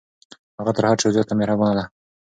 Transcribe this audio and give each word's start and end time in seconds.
هغه 0.59 0.71
تر 0.77 0.83
هر 0.89 0.97
چا 1.01 1.07
زیاته 1.15 1.33
مهربانه 1.39 1.73
ده. 1.77 1.85